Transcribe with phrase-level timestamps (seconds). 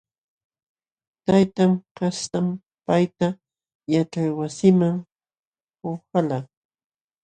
[1.25, 2.45] Taytan kastam
[2.85, 3.27] payta
[3.93, 4.95] yaćhaywasiman
[5.79, 6.37] puhalqa.